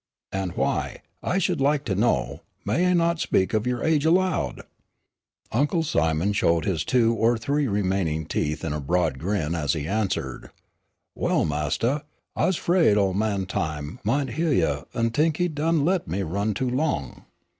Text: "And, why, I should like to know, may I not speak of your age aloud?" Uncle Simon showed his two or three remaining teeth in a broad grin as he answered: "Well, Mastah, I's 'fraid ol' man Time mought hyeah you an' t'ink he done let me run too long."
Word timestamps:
"And, 0.31 0.53
why, 0.57 1.03
I 1.21 1.37
should 1.37 1.61
like 1.61 1.85
to 1.85 1.93
know, 1.93 2.41
may 2.65 2.87
I 2.89 2.93
not 2.93 3.19
speak 3.19 3.53
of 3.53 3.67
your 3.67 3.83
age 3.83 4.03
aloud?" 4.03 4.63
Uncle 5.51 5.83
Simon 5.83 6.33
showed 6.33 6.65
his 6.65 6.83
two 6.83 7.13
or 7.13 7.37
three 7.37 7.67
remaining 7.67 8.25
teeth 8.25 8.65
in 8.65 8.73
a 8.73 8.81
broad 8.81 9.19
grin 9.19 9.53
as 9.53 9.73
he 9.73 9.87
answered: 9.87 10.49
"Well, 11.13 11.45
Mastah, 11.45 12.03
I's 12.35 12.57
'fraid 12.57 12.97
ol' 12.97 13.13
man 13.13 13.45
Time 13.45 13.99
mought 14.03 14.31
hyeah 14.31 14.75
you 14.75 14.87
an' 14.95 15.11
t'ink 15.11 15.37
he 15.37 15.47
done 15.47 15.85
let 15.85 16.07
me 16.07 16.23
run 16.23 16.55
too 16.55 16.71
long." 16.71 17.25